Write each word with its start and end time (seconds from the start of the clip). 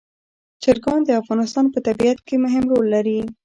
چرګان 0.63 0.99
د 1.05 1.09
افغانستان 1.21 1.65
په 1.73 1.79
طبیعت 1.87 2.19
کې 2.27 2.35
مهم 2.45 2.63
رول 2.71 2.85
لري. 2.95 3.19